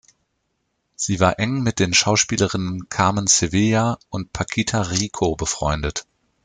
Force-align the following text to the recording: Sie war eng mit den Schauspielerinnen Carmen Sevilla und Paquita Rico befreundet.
Sie 0.95 1.19
war 1.19 1.37
eng 1.37 1.61
mit 1.61 1.77
den 1.77 1.93
Schauspielerinnen 1.93 2.89
Carmen 2.89 3.27
Sevilla 3.27 3.99
und 4.09 4.33
Paquita 4.33 4.81
Rico 4.81 5.35
befreundet. 5.35 6.07